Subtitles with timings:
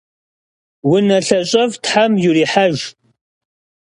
[0.87, 2.81] Vunelhaş'ef' them vurihejj!